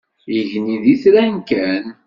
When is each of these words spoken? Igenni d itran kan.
Igenni 0.39 0.77
d 0.83 0.85
itran 0.93 1.35
kan. 1.49 1.85